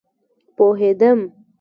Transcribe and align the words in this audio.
پوهیدم 0.57 1.19